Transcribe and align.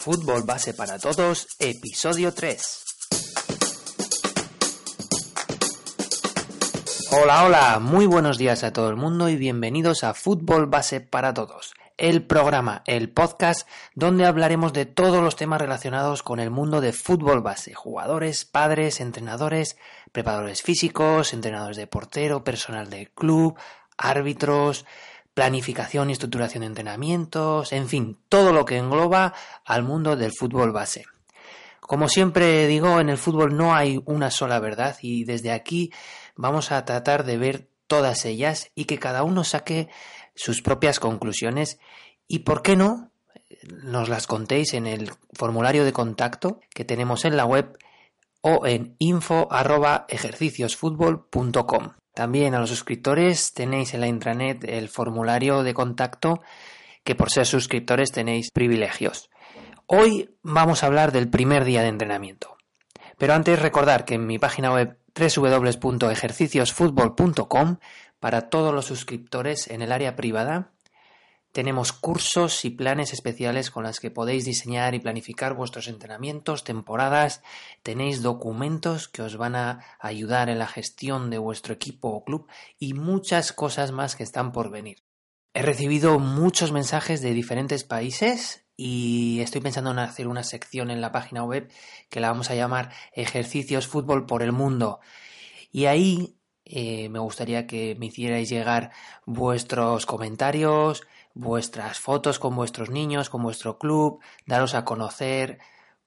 Fútbol 0.00 0.44
Base 0.44 0.72
para 0.72 0.98
Todos, 0.98 1.46
episodio 1.58 2.32
3. 2.32 2.84
Hola, 7.12 7.44
hola, 7.44 7.78
muy 7.80 8.06
buenos 8.06 8.38
días 8.38 8.64
a 8.64 8.72
todo 8.72 8.88
el 8.88 8.96
mundo 8.96 9.28
y 9.28 9.36
bienvenidos 9.36 10.02
a 10.02 10.14
Fútbol 10.14 10.64
Base 10.64 11.02
para 11.02 11.34
Todos, 11.34 11.74
el 11.98 12.26
programa, 12.26 12.82
el 12.86 13.10
podcast 13.10 13.68
donde 13.94 14.24
hablaremos 14.24 14.72
de 14.72 14.86
todos 14.86 15.22
los 15.22 15.36
temas 15.36 15.60
relacionados 15.60 16.22
con 16.22 16.40
el 16.40 16.48
mundo 16.48 16.80
de 16.80 16.94
fútbol 16.94 17.42
base, 17.42 17.74
jugadores, 17.74 18.46
padres, 18.46 19.02
entrenadores, 19.02 19.76
preparadores 20.12 20.62
físicos, 20.62 21.34
entrenadores 21.34 21.76
de 21.76 21.86
portero, 21.86 22.42
personal 22.42 22.88
del 22.88 23.10
club, 23.10 23.54
árbitros, 23.98 24.86
planificación 25.40 26.10
y 26.10 26.12
estructuración 26.12 26.60
de 26.60 26.66
entrenamientos, 26.66 27.72
en 27.72 27.88
fin, 27.88 28.18
todo 28.28 28.52
lo 28.52 28.66
que 28.66 28.76
engloba 28.76 29.32
al 29.64 29.82
mundo 29.82 30.14
del 30.14 30.32
fútbol 30.38 30.70
base. 30.70 31.06
Como 31.80 32.10
siempre 32.10 32.66
digo, 32.66 33.00
en 33.00 33.08
el 33.08 33.16
fútbol 33.16 33.56
no 33.56 33.74
hay 33.74 34.02
una 34.04 34.30
sola 34.30 34.60
verdad 34.60 34.98
y 35.00 35.24
desde 35.24 35.50
aquí 35.50 35.94
vamos 36.36 36.72
a 36.72 36.84
tratar 36.84 37.24
de 37.24 37.38
ver 37.38 37.70
todas 37.86 38.26
ellas 38.26 38.70
y 38.74 38.84
que 38.84 38.98
cada 38.98 39.22
uno 39.22 39.42
saque 39.42 39.88
sus 40.34 40.60
propias 40.60 41.00
conclusiones 41.00 41.78
y, 42.28 42.40
¿por 42.40 42.60
qué 42.60 42.76
no?, 42.76 43.10
nos 43.82 44.10
las 44.10 44.26
contéis 44.26 44.74
en 44.74 44.86
el 44.86 45.10
formulario 45.32 45.86
de 45.86 45.94
contacto 45.94 46.60
que 46.74 46.84
tenemos 46.84 47.24
en 47.24 47.38
la 47.38 47.46
web 47.46 47.78
o 48.42 48.66
en 48.66 48.94
info 48.98 49.48
también 52.14 52.54
a 52.54 52.60
los 52.60 52.70
suscriptores 52.70 53.52
tenéis 53.52 53.92
en 53.94 54.00
la 54.00 54.08
intranet 54.08 54.64
el 54.64 54.88
formulario 54.88 55.62
de 55.62 55.74
contacto 55.74 56.40
que 57.04 57.14
por 57.14 57.30
ser 57.30 57.46
suscriptores 57.46 58.10
tenéis 58.12 58.50
privilegios. 58.50 59.30
Hoy 59.86 60.34
vamos 60.42 60.82
a 60.82 60.86
hablar 60.86 61.12
del 61.12 61.28
primer 61.28 61.64
día 61.64 61.82
de 61.82 61.88
entrenamiento. 61.88 62.56
Pero 63.18 63.34
antes 63.34 63.60
recordar 63.60 64.04
que 64.04 64.14
en 64.14 64.26
mi 64.26 64.38
página 64.38 64.72
web 64.72 64.96
www.ejerciciosfutbol.com 65.14 67.76
para 68.18 68.48
todos 68.48 68.74
los 68.74 68.86
suscriptores 68.86 69.68
en 69.68 69.82
el 69.82 69.92
área 69.92 70.16
privada 70.16 70.72
tenemos 71.52 71.92
cursos 71.92 72.64
y 72.64 72.70
planes 72.70 73.12
especiales 73.12 73.70
con 73.70 73.82
los 73.84 74.00
que 74.00 74.10
podéis 74.10 74.44
diseñar 74.44 74.94
y 74.94 75.00
planificar 75.00 75.54
vuestros 75.54 75.88
entrenamientos, 75.88 76.64
temporadas, 76.64 77.42
tenéis 77.82 78.22
documentos 78.22 79.08
que 79.08 79.22
os 79.22 79.36
van 79.36 79.56
a 79.56 79.80
ayudar 79.98 80.48
en 80.48 80.58
la 80.58 80.68
gestión 80.68 81.30
de 81.30 81.38
vuestro 81.38 81.74
equipo 81.74 82.08
o 82.08 82.24
club 82.24 82.46
y 82.78 82.94
muchas 82.94 83.52
cosas 83.52 83.92
más 83.92 84.16
que 84.16 84.22
están 84.22 84.52
por 84.52 84.70
venir. 84.70 84.98
He 85.52 85.62
recibido 85.62 86.20
muchos 86.20 86.70
mensajes 86.70 87.20
de 87.20 87.34
diferentes 87.34 87.82
países 87.82 88.64
y 88.76 89.40
estoy 89.40 89.60
pensando 89.60 89.90
en 89.90 89.98
hacer 89.98 90.28
una 90.28 90.44
sección 90.44 90.90
en 90.90 91.00
la 91.00 91.10
página 91.10 91.42
web 91.42 91.70
que 92.08 92.20
la 92.20 92.30
vamos 92.30 92.50
a 92.50 92.54
llamar 92.54 92.92
Ejercicios 93.12 93.88
Fútbol 93.88 94.26
por 94.26 94.42
el 94.42 94.52
Mundo. 94.52 95.00
Y 95.72 95.86
ahí 95.86 96.36
eh, 96.64 97.08
me 97.08 97.18
gustaría 97.18 97.66
que 97.66 97.96
me 97.98 98.06
hicierais 98.06 98.48
llegar 98.48 98.92
vuestros 99.26 100.06
comentarios, 100.06 101.02
vuestras 101.34 101.98
fotos 101.98 102.38
con 102.38 102.54
vuestros 102.56 102.90
niños, 102.90 103.30
con 103.30 103.42
vuestro 103.42 103.78
club, 103.78 104.20
daros 104.46 104.74
a 104.74 104.84
conocer 104.84 105.58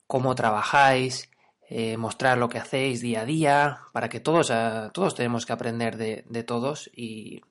cómo 0.07 0.35
trabajáis, 0.35 1.29
eh, 1.69 1.97
mostrar 1.97 2.37
lo 2.37 2.49
que 2.49 2.59
hacéis 2.59 3.01
día 3.01 3.21
a 3.21 3.25
día, 3.25 3.79
para 3.93 4.09
que 4.09 4.19
todos, 4.19 4.51
eh, 4.51 4.89
todos 4.93 5.15
tenemos 5.15 5.45
que 5.45 5.53
aprender 5.53 5.97
de, 5.97 6.43
todos 6.43 6.89
y, 6.95 7.41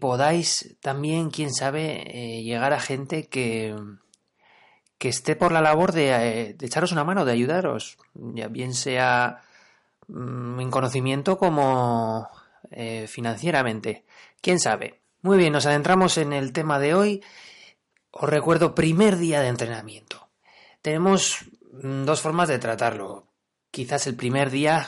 podáis 0.00 0.76
también, 0.80 1.30
quién 1.30 1.52
sabe, 1.52 2.02
eh, 2.06 2.42
llegar 2.42 2.72
a 2.72 2.80
gente 2.80 3.28
que, 3.28 3.74
que 4.98 5.08
esté 5.08 5.36
por 5.36 5.52
la 5.52 5.60
labor 5.60 5.92
de, 5.92 6.54
de, 6.56 6.66
echaros 6.66 6.92
una 6.92 7.04
mano, 7.04 7.24
de 7.24 7.32
ayudaros, 7.32 7.96
ya 8.14 8.48
bien 8.48 8.74
sea 8.74 9.42
mm, 10.08 10.60
en 10.60 10.70
conocimiento 10.70 11.38
como 11.38 12.28
financieramente. 13.06 14.04
¿Quién 14.40 14.58
sabe? 14.58 15.03
Muy 15.24 15.38
bien, 15.38 15.54
nos 15.54 15.64
adentramos 15.64 16.18
en 16.18 16.34
el 16.34 16.52
tema 16.52 16.78
de 16.78 16.92
hoy. 16.92 17.24
Os 18.10 18.28
recuerdo, 18.28 18.74
primer 18.74 19.16
día 19.16 19.40
de 19.40 19.48
entrenamiento. 19.48 20.28
Tenemos 20.82 21.46
mm, 21.82 22.04
dos 22.04 22.20
formas 22.20 22.46
de 22.46 22.58
tratarlo. 22.58 23.32
Quizás 23.70 24.06
el 24.06 24.16
primer 24.16 24.50
día 24.50 24.86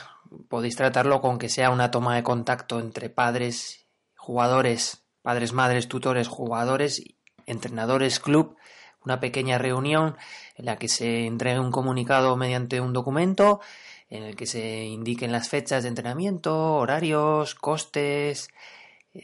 podéis 0.50 0.76
tratarlo 0.76 1.22
con 1.22 1.38
que 1.38 1.48
sea 1.48 1.70
una 1.70 1.90
toma 1.90 2.16
de 2.16 2.22
contacto 2.22 2.80
entre 2.80 3.08
padres, 3.08 3.86
jugadores, 4.14 5.06
padres, 5.22 5.54
madres, 5.54 5.88
tutores, 5.88 6.28
jugadores, 6.28 7.02
entrenadores, 7.46 8.20
club, 8.20 8.58
una 9.06 9.20
pequeña 9.20 9.56
reunión 9.56 10.18
en 10.56 10.66
la 10.66 10.76
que 10.76 10.88
se 10.88 11.24
entregue 11.24 11.60
un 11.60 11.72
comunicado 11.72 12.36
mediante 12.36 12.82
un 12.82 12.92
documento 12.92 13.62
en 14.10 14.22
el 14.22 14.36
que 14.36 14.44
se 14.44 14.84
indiquen 14.84 15.32
las 15.32 15.48
fechas 15.48 15.84
de 15.84 15.88
entrenamiento, 15.88 16.74
horarios, 16.74 17.54
costes, 17.54 18.50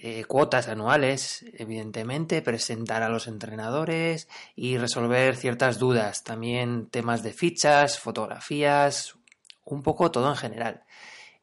eh, 0.00 0.24
cuotas 0.24 0.68
anuales, 0.68 1.44
evidentemente, 1.52 2.40
presentar 2.40 3.02
a 3.02 3.08
los 3.08 3.26
entrenadores 3.26 4.28
y 4.56 4.78
resolver 4.78 5.36
ciertas 5.36 5.78
dudas, 5.78 6.24
también 6.24 6.86
temas 6.88 7.22
de 7.22 7.32
fichas, 7.32 7.98
fotografías, 7.98 9.16
un 9.64 9.82
poco 9.82 10.10
todo 10.10 10.30
en 10.30 10.36
general. 10.36 10.84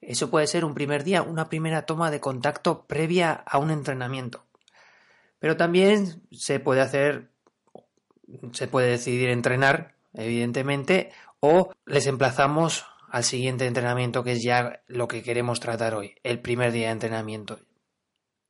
Eso 0.01 0.29
puede 0.29 0.47
ser 0.47 0.65
un 0.65 0.73
primer 0.73 1.03
día, 1.03 1.21
una 1.21 1.49
primera 1.49 1.85
toma 1.85 2.09
de 2.09 2.19
contacto 2.19 2.85
previa 2.87 3.33
a 3.33 3.59
un 3.59 3.69
entrenamiento. 3.69 4.45
Pero 5.39 5.57
también 5.57 6.23
se 6.31 6.59
puede 6.59 6.81
hacer, 6.81 7.29
se 8.53 8.67
puede 8.67 8.89
decidir 8.89 9.29
entrenar, 9.29 9.95
evidentemente, 10.13 11.11
o 11.39 11.71
les 11.85 12.07
emplazamos 12.07 12.85
al 13.09 13.23
siguiente 13.23 13.65
entrenamiento, 13.65 14.23
que 14.23 14.33
es 14.33 14.43
ya 14.43 14.81
lo 14.87 15.07
que 15.07 15.23
queremos 15.23 15.59
tratar 15.59 15.95
hoy, 15.95 16.15
el 16.23 16.39
primer 16.39 16.71
día 16.71 16.87
de 16.87 16.93
entrenamiento 16.93 17.59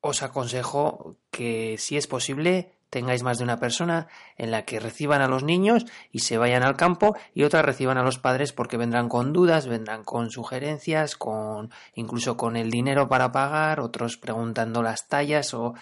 os 0.01 0.23
aconsejo 0.23 1.17
que 1.31 1.77
si 1.77 1.97
es 1.97 2.07
posible 2.07 2.73
tengáis 2.89 3.23
más 3.23 3.37
de 3.37 3.43
una 3.43 3.59
persona 3.59 4.07
en 4.35 4.51
la 4.51 4.65
que 4.65 4.79
reciban 4.79 5.21
a 5.21 5.27
los 5.27 5.43
niños 5.43 5.85
y 6.11 6.19
se 6.19 6.37
vayan 6.37 6.63
al 6.63 6.75
campo 6.75 7.15
y 7.33 7.43
otras 7.43 7.65
reciban 7.65 7.97
a 7.97 8.03
los 8.03 8.17
padres 8.17 8.51
porque 8.51 8.77
vendrán 8.77 9.09
con 9.09 9.31
dudas, 9.31 9.67
vendrán 9.67 10.03
con 10.03 10.31
sugerencias, 10.31 11.15
con 11.15 11.71
incluso 11.93 12.35
con 12.35 12.55
el 12.55 12.71
dinero 12.71 13.07
para 13.07 13.31
pagar, 13.31 13.79
otros 13.79 14.17
preguntando 14.17 14.81
las 14.81 15.07
tallas 15.07 15.53
o 15.53 15.75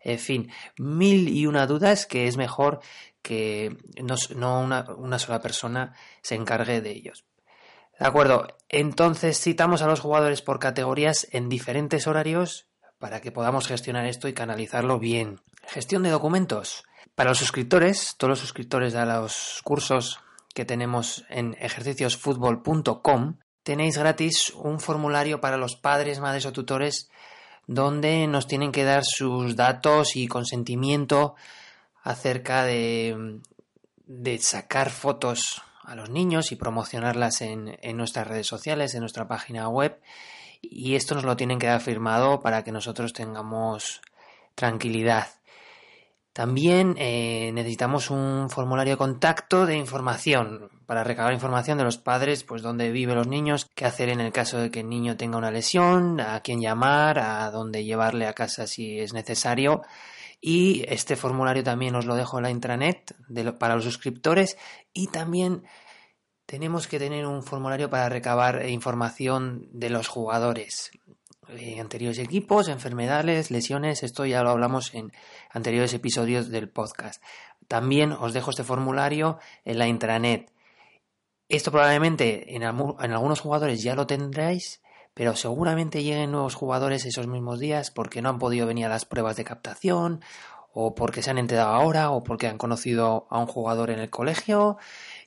en 0.00 0.18
fin, 0.18 0.50
mil 0.78 1.28
y 1.28 1.46
una 1.46 1.66
dudas 1.66 2.06
que 2.06 2.26
es 2.26 2.36
mejor 2.36 2.80
que 3.22 3.76
no, 4.02 4.16
una, 4.62 4.86
una 4.96 5.18
sola 5.18 5.40
persona 5.40 5.94
se 6.22 6.34
encargue 6.34 6.80
de 6.80 6.90
ellos. 6.90 7.24
De 7.98 8.06
acuerdo, 8.06 8.46
entonces 8.68 9.40
citamos 9.40 9.82
a 9.82 9.86
los 9.86 10.00
jugadores 10.00 10.40
por 10.40 10.60
categorías 10.60 11.26
en 11.32 11.48
diferentes 11.48 12.06
horarios 12.06 12.68
para 12.98 13.20
que 13.20 13.32
podamos 13.32 13.66
gestionar 13.66 14.06
esto 14.06 14.28
y 14.28 14.34
canalizarlo 14.34 14.98
bien. 14.98 15.40
Gestión 15.66 16.02
de 16.02 16.10
documentos. 16.10 16.84
Para 17.14 17.30
los 17.30 17.38
suscriptores, 17.38 18.14
todos 18.16 18.30
los 18.30 18.38
suscriptores 18.38 18.92
de 18.92 19.04
los 19.04 19.60
cursos 19.64 20.20
que 20.54 20.64
tenemos 20.64 21.24
en 21.28 21.56
ejerciciosfutbol.com, 21.60 23.38
tenéis 23.62 23.98
gratis 23.98 24.50
un 24.50 24.80
formulario 24.80 25.40
para 25.40 25.56
los 25.56 25.76
padres, 25.76 26.20
madres 26.20 26.46
o 26.46 26.52
tutores 26.52 27.10
donde 27.66 28.26
nos 28.26 28.46
tienen 28.46 28.72
que 28.72 28.84
dar 28.84 29.04
sus 29.04 29.54
datos 29.54 30.16
y 30.16 30.26
consentimiento 30.26 31.34
acerca 32.02 32.64
de, 32.64 33.40
de 34.06 34.38
sacar 34.38 34.90
fotos 34.90 35.62
a 35.82 35.94
los 35.94 36.08
niños 36.08 36.50
y 36.50 36.56
promocionarlas 36.56 37.42
en, 37.42 37.78
en 37.82 37.96
nuestras 37.96 38.26
redes 38.26 38.46
sociales, 38.46 38.94
en 38.94 39.00
nuestra 39.00 39.28
página 39.28 39.68
web 39.68 40.00
y 40.60 40.94
esto 40.94 41.14
nos 41.14 41.24
lo 41.24 41.36
tienen 41.36 41.58
que 41.58 41.66
dar 41.66 41.80
firmado 41.80 42.40
para 42.40 42.64
que 42.64 42.72
nosotros 42.72 43.12
tengamos 43.12 44.00
tranquilidad. 44.54 45.28
También 46.32 46.94
eh, 46.98 47.50
necesitamos 47.52 48.10
un 48.10 48.48
formulario 48.48 48.92
de 48.92 48.98
contacto 48.98 49.66
de 49.66 49.76
información 49.76 50.70
para 50.86 51.02
recabar 51.02 51.32
información 51.32 51.78
de 51.78 51.84
los 51.84 51.98
padres, 51.98 52.44
pues 52.44 52.62
dónde 52.62 52.92
viven 52.92 53.16
los 53.16 53.26
niños, 53.26 53.66
qué 53.74 53.84
hacer 53.84 54.08
en 54.08 54.20
el 54.20 54.32
caso 54.32 54.58
de 54.58 54.70
que 54.70 54.80
el 54.80 54.88
niño 54.88 55.16
tenga 55.16 55.36
una 55.36 55.50
lesión, 55.50 56.20
a 56.20 56.40
quién 56.40 56.60
llamar, 56.60 57.18
a 57.18 57.50
dónde 57.50 57.84
llevarle 57.84 58.26
a 58.26 58.34
casa 58.34 58.68
si 58.68 59.00
es 59.00 59.12
necesario. 59.12 59.82
Y 60.40 60.84
este 60.86 61.16
formulario 61.16 61.64
también 61.64 61.96
os 61.96 62.06
lo 62.06 62.14
dejo 62.14 62.38
en 62.38 62.44
la 62.44 62.50
intranet 62.50 63.16
para 63.58 63.74
los 63.74 63.82
suscriptores 63.82 64.56
y 64.92 65.08
también 65.08 65.64
tenemos 66.48 66.88
que 66.88 66.98
tener 66.98 67.26
un 67.26 67.42
formulario 67.42 67.90
para 67.90 68.08
recabar 68.08 68.66
información 68.70 69.68
de 69.70 69.90
los 69.90 70.08
jugadores. 70.08 70.90
Eh, 71.50 71.78
anteriores 71.78 72.18
equipos, 72.18 72.68
enfermedades, 72.68 73.50
lesiones, 73.50 74.02
esto 74.02 74.24
ya 74.24 74.42
lo 74.42 74.48
hablamos 74.48 74.94
en 74.94 75.12
anteriores 75.50 75.92
episodios 75.92 76.48
del 76.48 76.70
podcast. 76.70 77.22
También 77.68 78.12
os 78.12 78.32
dejo 78.32 78.48
este 78.50 78.64
formulario 78.64 79.38
en 79.66 79.78
la 79.78 79.88
intranet. 79.88 80.50
Esto 81.50 81.70
probablemente 81.70 82.56
en, 82.56 82.62
en 82.62 83.12
algunos 83.12 83.40
jugadores 83.40 83.82
ya 83.82 83.94
lo 83.94 84.06
tendréis, 84.06 84.80
pero 85.12 85.36
seguramente 85.36 86.02
lleguen 86.02 86.32
nuevos 86.32 86.54
jugadores 86.54 87.04
esos 87.04 87.26
mismos 87.26 87.58
días 87.58 87.90
porque 87.90 88.22
no 88.22 88.30
han 88.30 88.38
podido 88.38 88.66
venir 88.66 88.86
a 88.86 88.90
las 88.90 89.04
pruebas 89.04 89.36
de 89.36 89.44
captación 89.44 90.22
o 90.72 90.94
porque 90.94 91.22
se 91.22 91.30
han 91.30 91.38
enterado 91.38 91.70
ahora, 91.70 92.10
o 92.10 92.22
porque 92.22 92.46
han 92.46 92.56
conocido 92.56 93.26
a 93.30 93.38
un 93.38 93.46
jugador 93.46 93.90
en 93.90 93.98
el 93.98 94.10
colegio 94.10 94.78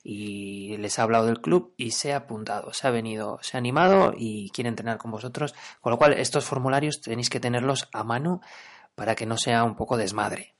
y 0.02 0.76
les 0.78 0.98
ha 0.98 1.04
hablado 1.04 1.26
del 1.26 1.40
club 1.40 1.74
y 1.76 1.92
se 1.92 2.12
ha 2.12 2.18
apuntado, 2.18 2.72
se 2.72 2.86
ha 2.86 2.90
venido, 2.90 3.38
se 3.42 3.56
ha 3.56 3.58
animado 3.58 4.12
y 4.16 4.50
quiere 4.50 4.68
entrenar 4.68 4.98
con 4.98 5.10
vosotros. 5.10 5.54
Con 5.80 5.92
lo 5.92 5.98
cual, 5.98 6.14
estos 6.14 6.44
formularios 6.44 7.00
tenéis 7.00 7.30
que 7.30 7.40
tenerlos 7.40 7.88
a 7.92 8.02
mano 8.02 8.40
para 8.94 9.14
que 9.14 9.26
no 9.26 9.36
sea 9.36 9.64
un 9.64 9.76
poco 9.76 9.96
desmadre. 9.96 10.54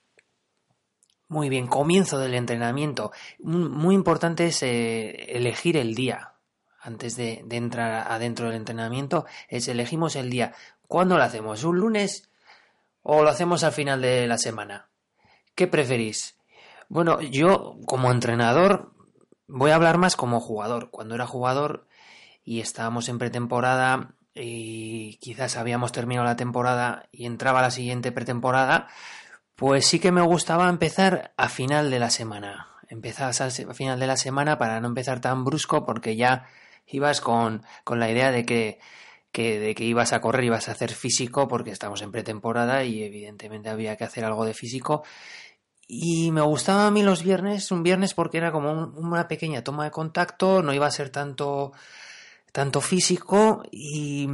Muy 1.29 1.49
bien, 1.49 1.67
comienzo 1.67 2.19
del 2.19 2.35
entrenamiento. 2.35 3.11
Muy 3.41 3.95
importante 3.95 4.47
es 4.47 4.63
eh, 4.63 5.35
elegir 5.37 5.77
el 5.77 5.95
día. 5.95 6.35
Antes 6.79 7.17
de, 7.17 7.45
entrar 7.51 8.07
adentro 8.11 8.47
del 8.47 8.57
entrenamiento, 8.57 9.25
es 9.49 9.67
elegimos 9.69 10.15
el 10.17 10.31
día. 10.31 10.53
¿Cuándo 10.87 11.17
lo 11.17 11.23
hacemos? 11.23 11.65
¿Un 11.65 11.79
lunes 11.79 12.29
o 13.03 13.23
lo 13.23 13.31
hacemos 13.31 13.65
al 13.65 13.73
final 13.73 14.03
de 14.03 14.27
la 14.27 14.37
semana? 14.37 14.89
¿Qué 15.55 15.67
preferís? 15.67 16.37
Bueno, 16.89 17.21
yo 17.21 17.77
como 17.87 18.11
entrenador 18.11 18.93
voy 19.53 19.71
a 19.71 19.75
hablar 19.75 19.99
más 19.99 20.17
como 20.17 20.41
jugador. 20.41 20.91
Cuando 20.91 21.15
era 21.15 21.27
jugador 21.27 21.87
y 22.43 22.61
estábamos 22.61 23.09
en 23.09 23.19
pretemporada 23.19 24.15
y 24.35 25.19
quizás 25.19 25.57
habíamos 25.57 25.93
terminado 25.93 26.27
la 26.27 26.37
temporada 26.37 27.09
y 27.13 27.27
entraba 27.27 27.61
la 27.61 27.71
siguiente 27.71 28.13
pretemporada, 28.13 28.89
pues 29.55 29.87
sí 29.87 30.01
que 30.01 30.11
me 30.11 30.23
gustaba 30.23 30.69
empezar 30.69 31.33
a 31.37 31.49
final 31.49 31.91
de 31.91 31.99
la 31.99 32.11
semana. 32.11 32.69
Empezar 32.89 33.33
a 33.41 33.75
final 33.75 34.01
de 34.01 34.07
la 34.07 34.17
semana 34.17 34.59
para 34.59 34.81
no 34.81 34.89
empezar 34.89 35.21
tan 35.21 35.45
brusco 35.45 35.85
porque 35.87 36.17
ya 36.17 36.47
ibas 36.87 37.21
con, 37.21 37.63
con 37.85 38.01
la 38.01 38.11
idea 38.11 38.31
de 38.31 38.45
que, 38.45 38.81
que, 39.33 39.59
de 39.59 39.75
que 39.75 39.85
ibas 39.85 40.13
a 40.13 40.21
correr, 40.21 40.45
ibas 40.45 40.69
a 40.69 40.73
hacer 40.73 40.93
físico 40.93 41.49
porque 41.49 41.71
estamos 41.71 42.03
en 42.03 42.13
pretemporada 42.13 42.85
y 42.85 43.03
evidentemente 43.03 43.71
había 43.71 43.97
que 43.97 44.05
hacer 44.05 44.25
algo 44.25 44.45
de 44.45 44.55
físico 44.55 45.05
y 45.95 46.31
me 46.31 46.41
gustaba 46.41 46.87
a 46.87 46.91
mí 46.91 47.03
los 47.03 47.23
viernes, 47.23 47.71
un 47.71 47.83
viernes 47.83 48.15
porque 48.15 48.39
era 48.39 48.51
como 48.51 48.73
una 48.97 49.29
pequeña 49.29 49.63
toma 49.63 49.85
de 49.85 49.91
contacto, 49.91 50.63
no 50.63 50.73
iba 50.73 50.87
a 50.87 50.91
ser 50.91 51.11
tanto, 51.11 51.73
tanto 52.51 52.81
físico 52.81 53.63
y, 53.71 54.27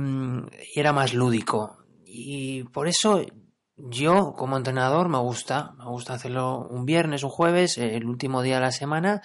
era 0.76 0.92
más 0.92 1.14
lúdico. 1.14 1.78
Y 2.04 2.62
por 2.62 2.86
eso 2.86 3.26
yo 3.76 4.34
como 4.34 4.56
entrenador 4.56 5.08
me 5.08 5.18
gusta, 5.18 5.72
me 5.78 5.86
gusta 5.86 6.14
hacerlo 6.14 6.58
un 6.70 6.86
viernes, 6.86 7.24
un 7.24 7.30
jueves, 7.30 7.76
el 7.76 8.06
último 8.06 8.42
día 8.42 8.54
de 8.54 8.60
la 8.60 8.70
semana, 8.70 9.22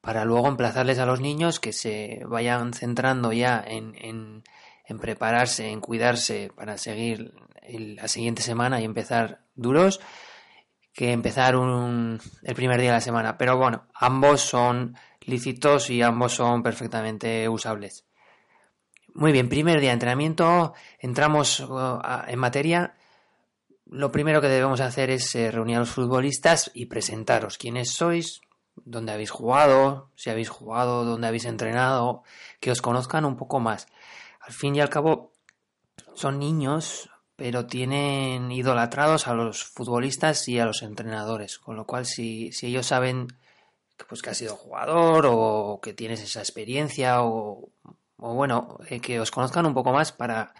para 0.00 0.24
luego 0.24 0.46
emplazarles 0.46 1.00
a 1.00 1.06
los 1.06 1.20
niños 1.20 1.58
que 1.58 1.72
se 1.72 2.22
vayan 2.24 2.72
centrando 2.72 3.32
ya 3.32 3.60
en, 3.66 3.96
en, 3.96 4.44
en 4.86 4.98
prepararse, 5.00 5.70
en 5.70 5.80
cuidarse 5.80 6.52
para 6.54 6.78
seguir 6.78 7.34
la 7.68 8.06
siguiente 8.06 8.42
semana 8.42 8.80
y 8.80 8.84
empezar 8.84 9.40
duros 9.56 9.98
que 10.92 11.12
empezar 11.12 11.56
un, 11.56 12.20
el 12.42 12.54
primer 12.54 12.80
día 12.80 12.90
de 12.90 12.96
la 12.96 13.00
semana. 13.00 13.38
Pero 13.38 13.56
bueno, 13.56 13.86
ambos 13.94 14.42
son 14.42 14.96
lícitos 15.22 15.90
y 15.90 16.02
ambos 16.02 16.34
son 16.34 16.62
perfectamente 16.62 17.48
usables. 17.48 18.04
Muy 19.14 19.32
bien, 19.32 19.48
primer 19.48 19.80
día 19.80 19.90
de 19.90 19.94
entrenamiento, 19.94 20.74
entramos 20.98 21.60
uh, 21.60 22.00
en 22.26 22.38
materia. 22.38 22.94
Lo 23.86 24.10
primero 24.10 24.40
que 24.40 24.48
debemos 24.48 24.80
hacer 24.80 25.10
es 25.10 25.34
eh, 25.34 25.50
reunir 25.50 25.76
a 25.76 25.80
los 25.80 25.90
futbolistas 25.90 26.70
y 26.72 26.86
presentaros 26.86 27.58
quiénes 27.58 27.92
sois, 27.92 28.40
dónde 28.74 29.12
habéis 29.12 29.30
jugado, 29.30 30.10
si 30.16 30.30
habéis 30.30 30.48
jugado, 30.48 31.04
dónde 31.04 31.26
habéis 31.26 31.44
entrenado, 31.44 32.22
que 32.58 32.70
os 32.70 32.80
conozcan 32.80 33.26
un 33.26 33.36
poco 33.36 33.60
más. 33.60 33.86
Al 34.40 34.54
fin 34.54 34.74
y 34.76 34.80
al 34.80 34.88
cabo, 34.88 35.32
son 36.14 36.38
niños, 36.38 37.10
pero 37.42 37.66
tienen 37.66 38.52
idolatrados 38.52 39.26
a 39.26 39.34
los 39.34 39.64
futbolistas 39.64 40.46
y 40.46 40.60
a 40.60 40.64
los 40.64 40.82
entrenadores, 40.82 41.58
con 41.58 41.74
lo 41.74 41.84
cual 41.84 42.06
si, 42.06 42.52
si 42.52 42.68
ellos 42.68 42.86
saben 42.86 43.26
que, 43.96 44.04
pues, 44.04 44.22
que 44.22 44.30
has 44.30 44.36
sido 44.36 44.54
jugador 44.54 45.26
o 45.28 45.80
que 45.82 45.92
tienes 45.92 46.22
esa 46.22 46.38
experiencia 46.38 47.24
o, 47.24 47.68
o 48.18 48.34
bueno, 48.34 48.78
eh, 48.88 49.00
que 49.00 49.18
os 49.18 49.32
conozcan 49.32 49.66
un 49.66 49.74
poco 49.74 49.92
más 49.92 50.12
para 50.12 50.54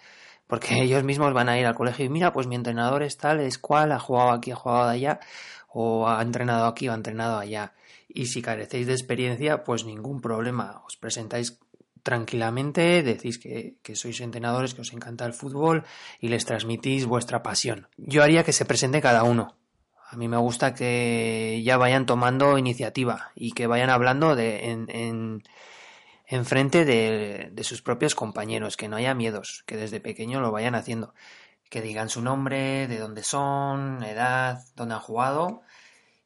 porque 0.49 0.75
ellos 0.82 1.05
mismos 1.05 1.32
van 1.32 1.49
a 1.49 1.56
ir 1.56 1.67
al 1.67 1.76
colegio 1.76 2.05
y 2.05 2.08
mira, 2.08 2.32
pues 2.32 2.49
mi 2.49 2.56
entrenador 2.56 3.05
es 3.05 3.17
tal, 3.17 3.38
es 3.38 3.58
cual, 3.58 3.93
ha 3.93 4.00
jugado 4.00 4.32
aquí, 4.32 4.50
ha 4.50 4.56
jugado 4.56 4.88
allá, 4.88 5.20
o 5.69 6.08
ha 6.08 6.20
entrenado 6.20 6.67
aquí 6.67 6.88
o 6.88 6.93
ha 6.93 6.96
entrenado 6.96 7.38
allá. 7.38 7.75
Y 8.08 8.26
si 8.26 8.43
carecéis 8.43 8.88
de 8.88 8.94
experiencia, 8.94 9.62
pues 9.62 9.84
ningún 9.84 10.20
problema, 10.20 10.82
os 10.84 10.96
presentáis 10.96 11.61
tranquilamente, 12.02 13.02
decís 13.02 13.38
que, 13.38 13.76
sois 13.94 14.20
entrenadores, 14.20 14.75
que 14.75 14.82
os 14.82 14.93
encanta 14.93 15.25
el 15.26 15.32
fútbol 15.32 15.84
y 16.20 16.28
les 16.28 16.44
transmitís 16.44 17.06
vuestra 17.06 17.43
pasión. 17.43 17.88
Yo 17.96 18.22
haría 18.22 18.44
que 18.44 18.52
se 18.52 18.64
presente 18.64 19.00
cada 19.00 19.22
uno. 19.22 19.56
A 20.10 20.16
mí 20.16 20.28
me 20.28 20.37
gusta 20.37 20.75
que 20.75 21.62
ya 21.64 21.76
vayan 21.76 22.04
tomando 22.04 22.58
iniciativa 22.58 23.32
y 23.34 23.52
que 23.52 23.66
vayan 23.66 23.88
hablando 23.88 24.37
de, 24.37 24.70
en, 24.70 25.43
en, 26.26 26.44
frente 26.44 26.84
de, 26.84 27.50
de, 27.52 27.64
sus 27.64 27.81
propios 27.81 28.14
compañeros, 28.14 28.76
que 28.76 28.88
no 28.88 28.96
haya 28.96 29.14
miedos, 29.14 29.64
que 29.66 29.76
desde 29.76 30.00
pequeño 30.00 30.40
lo 30.40 30.52
vayan 30.52 30.75
haciendo, 30.75 31.14
que 31.70 31.81
digan 31.81 32.10
su 32.10 32.20
nombre, 32.20 32.88
de 32.88 32.98
dónde 32.98 33.22
son, 33.22 34.02
edad, 34.02 34.62
dónde 34.76 34.94
han 34.94 35.00
jugado 35.00 35.62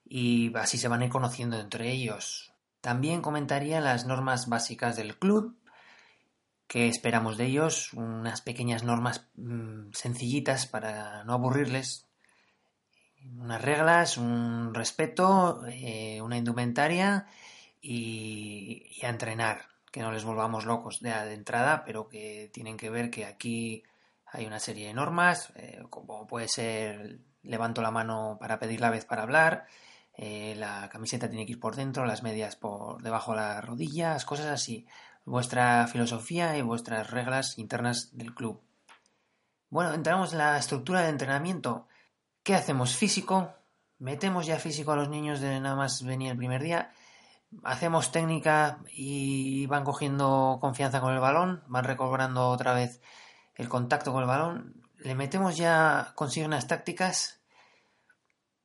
y 0.09 0.57
así 0.57 0.79
se 0.79 0.89
van 0.89 1.03
a 1.03 1.07
ir 1.07 1.11
conociendo 1.11 1.59
entre 1.59 1.91
ellos. 1.91 2.53
También 2.81 3.23
comentaría 3.23 3.81
las 3.81 4.07
normas 4.07 4.49
básicas 4.49 4.97
del 4.97 5.19
club, 5.19 5.57
¿Qué 6.67 6.89
esperamos 6.89 7.37
de 7.37 7.47
ellos? 7.47 7.93
Unas 7.93 8.41
pequeñas 8.41 8.83
normas 8.83 9.29
mm, 9.37 9.93
sencillitas 9.93 10.67
para 10.67 11.23
no 11.25 11.35
aburrirles. 11.35 12.07
Unas 13.39 13.63
reglas, 13.63 14.19
un 14.19 14.75
respeto, 14.75 15.63
eh, 15.69 16.21
una 16.23 16.37
indumentaria 16.37 17.27
y, 17.81 19.01
a 19.03 19.09
entrenar. 19.09 19.67
Que 19.93 20.01
no 20.01 20.13
les 20.13 20.25
volvamos 20.25 20.65
locos 20.67 21.01
de, 21.01 21.11
de, 21.11 21.35
entrada, 21.35 21.85
pero 21.85 22.09
que 22.09 22.51
tienen 22.53 22.77
que 22.77 22.91
ver 22.91 23.11
que 23.11 23.25
aquí 23.25 23.85
hay 24.27 24.47
una 24.47 24.59
serie 24.59 24.89
de 24.89 24.95
normas, 24.95 25.53
eh, 25.57 25.83
como 25.89 26.27
puede 26.27 26.49
ser 26.49 27.21
levanto 27.43 27.81
la 27.81 27.91
mano 27.93 28.37
para 28.41 28.59
pedir 28.59 28.81
la 28.81 28.91
vez 28.91 29.05
para 29.05 29.23
hablar, 29.23 29.67
eh, 30.15 30.55
la 30.57 30.89
camiseta 30.91 31.29
tiene 31.29 31.47
que 31.47 31.53
ir 31.53 31.61
por 31.61 31.77
dentro, 31.77 32.05
las 32.07 32.23
medias 32.23 32.57
por 32.57 33.03
debajo 33.03 33.33
de 33.33 33.39
las 33.39 33.65
rodillas, 33.65 34.25
cosas 34.25 34.47
así 34.47 34.87
vuestra 35.27 35.87
filosofía 35.89 36.57
y 36.57 36.63
vuestras 36.63 37.11
reglas 37.11 37.59
internas 37.59 38.17
del 38.17 38.33
club. 38.35 38.63
Bueno, 39.69 39.93
entramos 39.93 40.33
en 40.33 40.39
la 40.39 40.57
estructura 40.57 41.03
de 41.03 41.11
entrenamiento. 41.11 41.89
¿Qué 42.43 42.55
hacemos? 42.55 42.97
Físico. 42.97 43.53
Metemos 43.99 44.47
ya 44.47 44.59
físico 44.59 44.93
a 44.93 44.97
los 44.97 45.09
niños 45.09 45.41
de 45.41 45.61
nada 45.61 45.75
más 45.75 46.03
venir 46.05 46.31
el 46.31 46.37
primer 46.37 46.63
día. 46.63 46.93
Hacemos 47.65 48.13
técnica 48.13 48.79
y 48.93 49.67
van 49.67 49.85
cogiendo 49.85 50.59
confianza 50.61 51.01
con 51.01 51.13
el 51.13 51.21
balón, 51.21 51.65
van 51.67 51.85
recobrando 51.85 52.49
otra 52.49 52.73
vez 52.75 53.01
el 53.55 53.69
contacto 53.69 54.13
con 54.13 54.23
el 54.23 54.29
balón. 54.29 54.83
Le 54.99 55.15
metemos 55.15 55.57
ya 55.57 56.13
consignas 56.15 56.67
tácticas, 56.67 57.41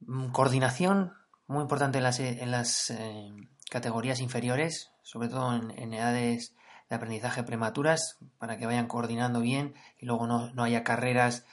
mm, 0.02 0.32
coordinación, 0.32 1.14
muy 1.48 1.64
importante 1.64 1.98
en 1.98 2.04
las, 2.04 2.20
en 2.20 2.52
las 2.52 2.90
eh, 2.92 3.32
categorías 3.72 4.20
inferiores, 4.20 4.92
sobre 5.02 5.30
todo 5.30 5.56
en, 5.56 5.94
edades 5.94 6.54
de 6.90 6.96
aprendizaje 6.98 7.42
prematuras, 7.44 8.18
para 8.38 8.58
que 8.58 8.66
vayan 8.66 8.88
coordinando 8.88 9.40
bien 9.40 9.76
y 9.98 10.06
luego 10.06 10.28
no, 10.28 10.52
haya 10.62 10.84
carreras 10.84 11.46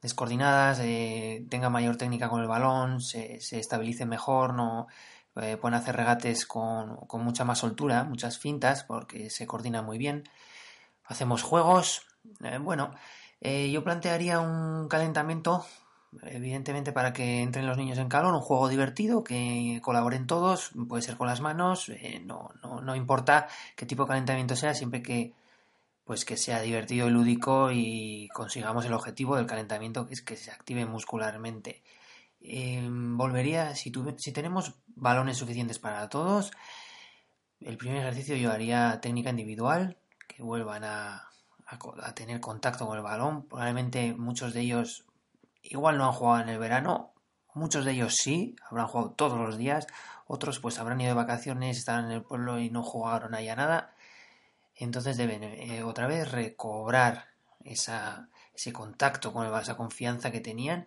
descoordinadas, 0.00 0.80
eh, 0.80 1.44
tenga 1.50 1.68
mayor 1.68 1.98
técnica 1.98 2.30
con 2.30 2.40
el 2.40 2.48
balón, 2.48 3.02
se, 3.02 3.42
se 3.42 3.58
estabilice 3.58 4.06
mejor, 4.06 4.54
no 4.54 4.86
eh, 5.36 5.58
pueden 5.58 5.74
hacer 5.74 5.96
regates 5.96 6.46
con, 6.46 6.96
con, 6.96 7.22
mucha 7.22 7.44
más 7.44 7.58
soltura, 7.58 8.04
muchas 8.04 8.38
fintas, 8.38 8.82
porque 8.84 9.28
se 9.28 9.46
coordina 9.46 9.82
muy 9.82 9.98
bien. 9.98 10.24
Hacemos 11.04 11.42
juegos. 11.42 12.06
Eh, 12.42 12.56
bueno, 12.56 12.94
yo 13.42 13.84
plantearía 13.84 14.40
un 14.40 14.88
calentamiento 14.88 15.66
evidentemente 16.22 16.92
para 16.92 17.12
que 17.12 17.42
entren 17.42 17.66
los 17.66 17.76
niños 17.76 17.98
en 17.98 18.08
calor, 18.08 18.34
un 18.34 18.40
juego 18.40 18.68
divertido, 18.68 19.24
que 19.24 19.80
colaboren 19.82 20.26
todos, 20.26 20.70
puede 20.88 21.02
ser 21.02 21.16
con 21.16 21.26
las 21.26 21.40
manos, 21.40 21.88
eh, 21.88 22.22
no, 22.24 22.50
no, 22.62 22.80
no, 22.80 22.96
importa 22.96 23.48
qué 23.74 23.86
tipo 23.86 24.04
de 24.04 24.08
calentamiento 24.08 24.56
sea, 24.56 24.74
siempre 24.74 25.02
que 25.02 25.32
pues 26.04 26.24
que 26.24 26.36
sea 26.36 26.60
divertido 26.60 27.08
y 27.08 27.10
lúdico 27.10 27.70
y 27.72 28.28
consigamos 28.32 28.84
el 28.86 28.92
objetivo 28.92 29.36
del 29.36 29.46
calentamiento 29.46 30.06
que 30.06 30.14
es 30.14 30.22
que 30.22 30.36
se 30.36 30.52
active 30.52 30.86
muscularmente. 30.86 31.82
Em, 32.40 33.16
volvería, 33.16 33.74
si, 33.74 33.92
si 34.18 34.32
tenemos 34.32 34.74
balones 34.94 35.36
suficientes 35.38 35.80
para 35.80 36.08
todos, 36.08 36.52
el 37.60 37.76
primer 37.76 37.98
ejercicio 37.98 38.36
yo 38.36 38.52
haría 38.52 39.00
técnica 39.00 39.30
individual, 39.30 39.96
que 40.28 40.42
vuelvan 40.44 40.84
a 40.84 41.28
tener 42.14 42.40
contacto 42.40 42.86
con 42.86 42.96
el 42.96 43.02
balón, 43.02 43.48
probablemente 43.48 44.14
muchos 44.14 44.54
de 44.54 44.60
ellos 44.60 45.05
igual 45.70 45.98
no 45.98 46.06
han 46.06 46.12
jugado 46.12 46.42
en 46.42 46.48
el 46.48 46.58
verano, 46.58 47.12
muchos 47.56 47.84
de 47.84 47.92
ellos 47.92 48.16
sí, 48.16 48.54
habrán 48.70 48.86
jugado 48.86 49.12
todos 49.12 49.38
los 49.38 49.56
días, 49.56 49.86
otros 50.26 50.60
pues 50.60 50.78
habrán 50.78 51.00
ido 51.00 51.08
de 51.10 51.14
vacaciones, 51.14 51.78
están 51.78 52.06
en 52.06 52.10
el 52.12 52.22
pueblo 52.22 52.58
y 52.58 52.70
no 52.70 52.82
jugaron 52.82 53.34
allá 53.34 53.56
nada, 53.56 53.94
entonces 54.74 55.16
deben 55.16 55.42
eh, 55.42 55.82
otra 55.82 56.06
vez 56.06 56.30
recobrar 56.30 57.28
ese 57.64 58.72
contacto 58.72 59.32
con 59.32 59.46
esa 59.58 59.76
confianza 59.76 60.30
que 60.30 60.40
tenían 60.40 60.86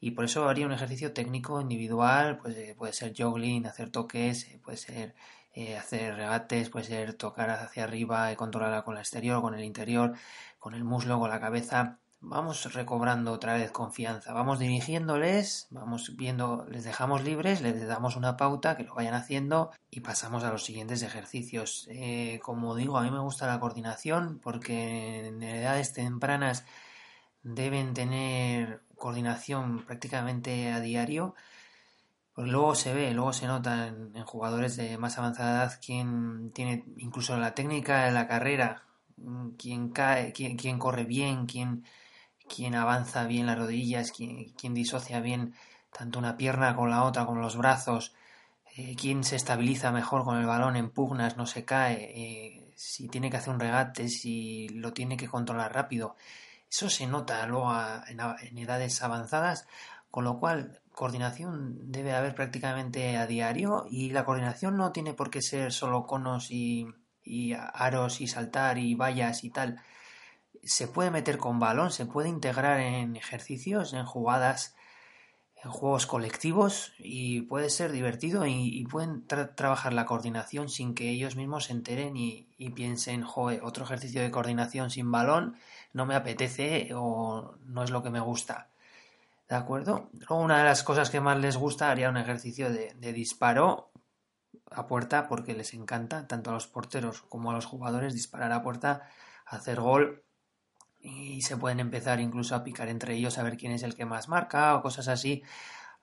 y 0.00 0.12
por 0.12 0.24
eso 0.24 0.48
haría 0.48 0.66
un 0.66 0.72
ejercicio 0.72 1.12
técnico 1.12 1.60
individual, 1.60 2.38
pues 2.38 2.56
eh, 2.56 2.74
puede 2.76 2.92
ser 2.92 3.14
joggling, 3.16 3.66
hacer 3.66 3.90
toques, 3.90 4.48
eh, 4.48 4.60
puede 4.62 4.76
ser 4.78 5.14
hacer 5.78 6.14
regates, 6.14 6.70
puede 6.70 6.86
ser 6.86 7.14
tocar 7.14 7.50
hacia 7.50 7.84
arriba 7.84 8.32
y 8.32 8.36
controlarla 8.36 8.82
con 8.82 8.94
el 8.94 9.00
exterior, 9.00 9.42
con 9.42 9.54
el 9.54 9.64
interior, 9.64 10.14
con 10.58 10.74
el 10.74 10.84
muslo, 10.84 11.18
con 11.18 11.28
la 11.28 11.40
cabeza. 11.40 11.98
Vamos 12.22 12.72
recobrando 12.74 13.32
otra 13.32 13.54
vez 13.54 13.70
confianza, 13.70 14.34
vamos 14.34 14.58
dirigiéndoles, 14.58 15.68
vamos 15.70 16.16
viendo, 16.16 16.66
les 16.70 16.84
dejamos 16.84 17.24
libres, 17.24 17.62
les 17.62 17.86
damos 17.88 18.14
una 18.14 18.36
pauta 18.36 18.76
que 18.76 18.84
lo 18.84 18.94
vayan 18.94 19.14
haciendo 19.14 19.70
y 19.90 20.00
pasamos 20.00 20.44
a 20.44 20.52
los 20.52 20.64
siguientes 20.64 21.02
ejercicios. 21.02 21.88
como 22.42 22.76
digo, 22.76 22.98
a 22.98 23.02
mí 23.02 23.10
me 23.10 23.20
gusta 23.20 23.46
la 23.46 23.58
coordinación 23.58 24.38
porque 24.42 25.28
en 25.28 25.42
edades 25.42 25.94
tempranas 25.94 26.64
deben 27.42 27.94
tener 27.94 28.82
coordinación 28.96 29.84
prácticamente 29.86 30.70
a 30.72 30.80
diario, 30.80 31.34
pues 32.34 32.48
luego 32.48 32.74
se 32.74 32.94
ve, 32.94 33.12
luego 33.12 33.32
se 33.32 33.46
nota 33.46 33.88
en, 33.88 34.12
jugadores 34.24 34.76
de 34.76 34.98
más 34.98 35.18
avanzada 35.18 35.64
edad 35.64 35.80
quien 35.84 36.52
tiene 36.52 36.84
incluso 36.98 37.36
la 37.36 37.54
técnica 37.54 38.04
de 38.04 38.12
la 38.12 38.28
carrera, 38.28 38.84
quien 39.58 39.90
cae, 39.90 40.32
quien, 40.32 40.78
corre 40.78 41.04
bien, 41.04 41.46
quien, 41.46 41.84
quien 42.54 42.74
avanza 42.74 43.24
bien 43.24 43.46
las 43.46 43.58
rodillas, 43.58 44.12
quien, 44.12 44.50
quien 44.50 44.74
disocia 44.74 45.20
bien 45.20 45.54
tanto 45.96 46.18
una 46.18 46.36
pierna 46.36 46.76
con 46.76 46.90
la 46.90 47.04
otra, 47.04 47.26
con 47.26 47.40
los 47.40 47.56
brazos, 47.56 48.14
eh, 48.76 48.94
quien 48.96 49.24
se 49.24 49.36
estabiliza 49.36 49.92
mejor 49.92 50.24
con 50.24 50.38
el 50.38 50.46
balón 50.46 50.76
en 50.76 50.90
pugnas, 50.90 51.36
no 51.36 51.46
se 51.46 51.64
cae, 51.64 52.12
eh, 52.14 52.72
si 52.76 53.08
tiene 53.08 53.30
que 53.30 53.36
hacer 53.36 53.52
un 53.52 53.60
regate, 53.60 54.08
si 54.08 54.68
lo 54.70 54.92
tiene 54.92 55.16
que 55.16 55.28
controlar 55.28 55.74
rápido. 55.74 56.16
Eso 56.70 56.88
se 56.88 57.06
nota 57.06 57.44
luego 57.46 57.72
en, 58.08 58.58
edades 58.58 59.02
avanzadas, 59.02 59.66
con 60.10 60.24
lo 60.24 60.38
cual 60.38 60.80
coordinación 60.92 61.90
debe 61.90 62.12
haber 62.12 62.34
prácticamente 62.34 63.16
a 63.16 63.26
diario 63.26 63.86
y 63.90 64.10
la 64.10 64.24
coordinación 64.24 64.76
no 64.76 64.92
tiene 64.92 65.14
por 65.14 65.30
qué 65.30 65.42
ser 65.42 65.72
solo 65.72 66.06
conos 66.06 66.50
y 66.50 66.86
aros 67.74 68.20
y 68.20 68.28
saltar 68.28 68.78
y 68.78 68.94
vallas 68.94 69.44
y 69.44 69.50
tal. 69.50 69.80
Se 70.62 70.88
puede 70.88 71.10
meter 71.10 71.38
con 71.38 71.58
balón, 71.58 71.90
se 71.90 72.06
puede 72.06 72.28
integrar 72.28 72.80
en 72.80 73.16
ejercicios, 73.16 73.92
en 73.92 74.04
jugadas 74.04 74.74
en 75.62 75.70
juegos 75.70 76.06
colectivos 76.06 76.92
y 76.98 77.42
puede 77.42 77.68
ser 77.68 77.92
divertido 77.92 78.46
y, 78.46 78.86
pueden 78.90 79.26
trabajar 79.26 79.92
la 79.92 80.06
coordinación 80.06 80.68
sin 80.68 80.94
que 80.94 81.10
ellos 81.10 81.36
mismos 81.36 81.64
se 81.64 81.72
enteren 81.72 82.16
y, 82.16 82.46
piensen, 82.74 83.22
joder, 83.22 83.62
otro 83.62 83.84
ejercicio 83.84 84.22
de 84.22 84.30
coordinación 84.30 84.90
sin 84.90 85.10
balón 85.10 85.56
no 85.92 86.06
me 86.06 86.14
apetece 86.14 86.90
o 86.94 87.56
no 87.66 87.82
es 87.82 87.90
lo 87.90 88.02
que 88.02 88.10
me 88.10 88.20
gusta. 88.20 88.68
¿De 89.48 89.56
acuerdo? 89.56 90.08
Luego 90.12 90.40
una 90.40 90.58
de 90.58 90.64
las 90.64 90.82
cosas 90.82 91.10
que 91.10 91.20
más 91.20 91.38
les 91.38 91.56
gusta 91.56 91.90
haría 91.90 92.08
un 92.08 92.16
ejercicio 92.16 92.70
de, 92.72 92.94
de 92.94 93.12
disparo 93.12 93.90
a 94.70 94.86
puerta 94.86 95.28
porque 95.28 95.54
les 95.54 95.74
encanta 95.74 96.26
tanto 96.26 96.50
a 96.50 96.54
los 96.54 96.68
porteros 96.68 97.22
como 97.22 97.50
a 97.50 97.54
los 97.54 97.66
jugadores 97.66 98.14
disparar 98.14 98.52
a 98.52 98.62
puerta, 98.62 99.10
hacer 99.44 99.80
gol 99.80 100.22
y 101.02 101.42
se 101.42 101.56
pueden 101.56 101.80
empezar 101.80 102.20
incluso 102.20 102.54
a 102.54 102.64
picar 102.64 102.88
entre 102.88 103.14
ellos 103.14 103.38
a 103.38 103.42
ver 103.42 103.56
quién 103.56 103.72
es 103.72 103.82
el 103.82 103.94
que 103.94 104.04
más 104.04 104.28
marca 104.28 104.76
o 104.76 104.82
cosas 104.82 105.08
así. 105.08 105.42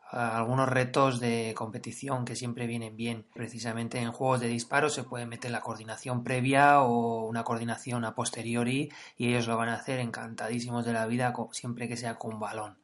Algunos 0.09 0.69
retos 0.69 1.19
de 1.19 1.53
competición 1.55 2.23
que 2.23 2.37
siempre 2.37 2.65
vienen 2.65 2.95
bien. 2.95 3.25
Precisamente 3.33 3.99
en 3.99 4.13
juegos 4.13 4.39
de 4.39 4.47
disparo 4.47 4.89
se 4.89 5.03
puede 5.03 5.25
meter 5.25 5.51
la 5.51 5.59
coordinación 5.59 6.23
previa 6.23 6.81
o 6.81 7.27
una 7.27 7.43
coordinación 7.43 8.05
a 8.05 8.15
posteriori 8.15 8.89
y 9.17 9.27
ellos 9.27 9.47
lo 9.47 9.57
van 9.57 9.69
a 9.69 9.75
hacer 9.75 9.99
encantadísimos 9.99 10.85
de 10.85 10.93
la 10.93 11.05
vida 11.07 11.33
siempre 11.51 11.89
que 11.89 11.97
sea 11.97 12.15
con 12.15 12.39
balón. 12.39 12.77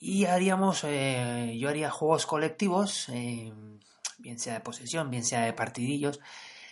Y 0.00 0.24
haríamos, 0.24 0.82
eh, 0.84 1.56
yo 1.58 1.68
haría 1.68 1.90
juegos 1.90 2.26
colectivos, 2.26 3.08
eh, 3.10 3.52
bien 4.18 4.38
sea 4.38 4.54
de 4.54 4.60
posesión, 4.60 5.10
bien 5.10 5.24
sea 5.24 5.42
de 5.42 5.52
partidillos, 5.52 6.20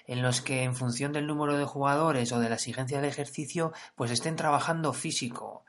en 0.09 0.23
los 0.23 0.41
que 0.41 0.65
en 0.65 0.75
función 0.75 1.13
del 1.13 1.27
número 1.27 1.57
de 1.57 1.67
jugadores 1.67 2.33
o 2.33 2.41
de 2.41 2.49
la 2.49 2.55
exigencia 2.57 3.01
del 3.01 3.11
ejercicio, 3.11 3.73
pues 3.95 4.11
estén 4.11 4.37
trabajando 4.37 4.95
físico. 4.95 5.65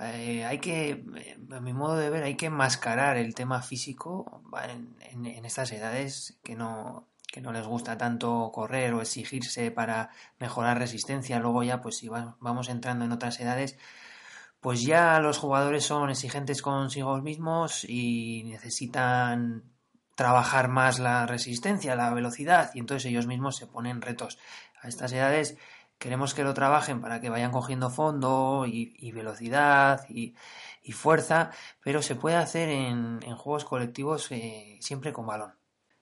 Eh, 0.00 0.44
hay 0.44 0.58
que, 0.58 1.04
a 1.52 1.60
mi 1.60 1.72
modo 1.72 1.96
de 1.96 2.10
ver, 2.10 2.24
hay 2.24 2.34
que 2.34 2.46
enmascarar 2.46 3.16
el 3.16 3.34
tema 3.36 3.62
físico 3.62 4.42
en, 4.68 5.44
estas 5.46 5.70
edades 5.70 6.40
que 6.42 6.56
no, 6.56 7.06
que 7.32 7.40
no 7.40 7.52
les 7.52 7.64
gusta 7.64 7.96
tanto 7.96 8.50
correr 8.52 8.92
o 8.94 9.00
exigirse 9.00 9.70
para 9.70 10.10
mejorar 10.40 10.78
resistencia. 10.78 11.38
Luego 11.38 11.62
ya, 11.62 11.80
pues 11.80 11.98
si 11.98 12.08
vamos 12.08 12.68
entrando 12.68 13.04
en 13.04 13.12
otras 13.12 13.38
edades, 13.38 13.78
pues 14.58 14.82
ya 14.82 15.20
los 15.20 15.38
jugadores 15.38 15.84
son 15.84 16.10
exigentes 16.10 16.62
consigo 16.62 17.16
mismos 17.22 17.84
y 17.84 18.42
necesitan 18.46 19.73
trabajar 20.14 20.68
más 20.68 20.98
la 20.98 21.26
resistencia, 21.26 21.96
la 21.96 22.12
velocidad, 22.12 22.70
y 22.74 22.80
entonces 22.80 23.06
ellos 23.06 23.26
mismos 23.26 23.56
se 23.56 23.66
ponen 23.66 24.02
retos. 24.02 24.38
A 24.82 24.88
estas 24.88 25.12
edades 25.12 25.56
queremos 25.98 26.34
que 26.34 26.44
lo 26.44 26.54
trabajen 26.54 27.00
para 27.00 27.20
que 27.20 27.30
vayan 27.30 27.50
cogiendo 27.50 27.90
fondo 27.90 28.64
y, 28.66 29.12
velocidad 29.12 30.06
y, 30.08 30.34
fuerza, 30.92 31.50
pero 31.82 32.02
se 32.02 32.14
puede 32.14 32.36
hacer 32.36 32.68
en, 32.68 33.20
juegos 33.36 33.64
colectivos 33.64 34.30
eh, 34.30 34.78
siempre 34.80 35.12
con 35.12 35.26
balón. 35.26 35.54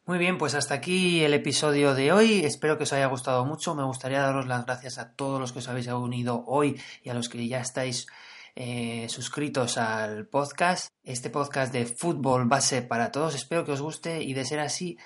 Muy 0.05 0.19
bien, 0.19 0.37
pues 0.37 0.55
hasta 0.55 0.75
aquí 0.75 1.23
el 1.23 1.33
episodio 1.33 1.95
de 1.95 2.11
hoy. 2.11 2.45
Espero 2.45 2.77
que 2.77 2.83
os 2.83 2.93
haya 2.93 3.07
gustado 3.07 3.45
mucho. 3.45 3.77
Me 3.77 3.85
gustaría 3.85 4.21
daros 4.21 4.49
las 4.49 4.67
gracias 4.67 4.99
a 4.99 5.13
todos 5.15 5.39
los 5.39 5.53
que 5.53 5.61
os 5.61 5.69
habéis 5.69 5.87
unido 5.87 6.43
hoy 6.49 6.81
y 7.05 7.11
a 7.11 7.15
los 7.15 7.29
que 7.29 7.47
ya 7.47 7.61
estáis 7.61 8.09
eh, 8.55 9.07
suscritos 9.09 9.79
al 9.79 10.27
podcast, 10.27 10.89
este 11.03 11.31
podcast 11.31 11.73
de 11.73 11.87
fútbol 11.87 12.47
base 12.47 12.83
para 12.83 13.11
todos. 13.11 13.35
Espero 13.35 13.65
que 13.65 13.73
os 13.73 13.81
guste 13.81 14.23
y 14.23 14.35
de 14.35 14.45
ser 14.45 14.61
así 14.61 14.99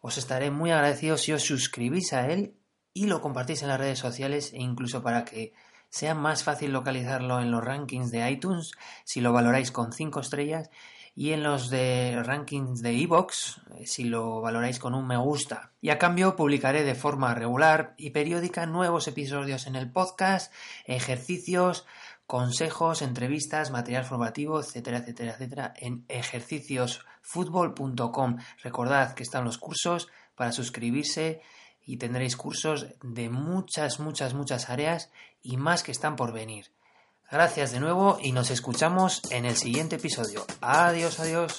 os 0.00 0.18
estaré 0.18 0.50
muy 0.50 0.70
agradecido 0.70 1.16
si 1.16 1.32
os 1.32 1.42
suscribís 1.42 2.12
a 2.12 2.30
él 2.30 2.54
y 2.92 3.06
lo 3.06 3.20
compartís 3.20 3.62
en 3.62 3.68
las 3.68 3.80
redes 3.80 3.98
sociales 3.98 4.52
e 4.52 4.60
incluso 4.60 5.02
para 5.02 5.24
que 5.24 5.52
sea 5.88 6.14
más 6.14 6.44
fácil 6.44 6.72
localizarlo 6.72 7.40
en 7.40 7.50
los 7.50 7.64
rankings 7.64 8.10
de 8.10 8.30
iTunes 8.30 8.72
si 9.04 9.20
lo 9.20 9.32
valoráis 9.32 9.70
con 9.70 9.92
5 9.92 10.20
estrellas 10.20 10.70
y 11.14 11.32
en 11.32 11.42
los 11.42 11.70
de 11.70 12.22
rankings 12.22 12.82
de 12.82 12.94
iBox 12.94 13.60
eh, 13.76 13.86
si 13.86 14.04
lo 14.04 14.40
valoráis 14.40 14.78
con 14.78 14.94
un 14.94 15.06
me 15.06 15.16
gusta. 15.16 15.72
Y 15.80 15.90
a 15.90 15.98
cambio 15.98 16.36
publicaré 16.36 16.84
de 16.84 16.94
forma 16.94 17.34
regular 17.34 17.94
y 17.98 18.10
periódica 18.10 18.66
nuevos 18.66 19.08
episodios 19.08 19.66
en 19.66 19.76
el 19.76 19.90
podcast, 19.90 20.52
ejercicios, 20.86 21.86
consejos, 22.30 23.02
entrevistas, 23.02 23.72
material 23.72 24.04
formativo, 24.04 24.60
etcétera, 24.60 24.98
etcétera, 24.98 25.32
etcétera, 25.32 25.74
en 25.76 26.04
ejerciciosfutbol.com. 26.06 28.36
Recordad 28.62 29.14
que 29.14 29.24
están 29.24 29.44
los 29.44 29.58
cursos 29.58 30.06
para 30.36 30.52
suscribirse 30.52 31.42
y 31.84 31.96
tendréis 31.96 32.36
cursos 32.36 32.86
de 33.02 33.30
muchas, 33.30 33.98
muchas, 33.98 34.34
muchas 34.34 34.70
áreas 34.70 35.10
y 35.42 35.56
más 35.56 35.82
que 35.82 35.90
están 35.90 36.14
por 36.14 36.32
venir. 36.32 36.66
Gracias 37.28 37.72
de 37.72 37.80
nuevo 37.80 38.20
y 38.22 38.30
nos 38.30 38.52
escuchamos 38.52 39.22
en 39.32 39.44
el 39.44 39.56
siguiente 39.56 39.96
episodio. 39.96 40.46
Adiós, 40.60 41.18
adiós. 41.18 41.58